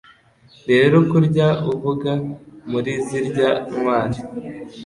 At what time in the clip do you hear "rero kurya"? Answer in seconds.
0.69-1.47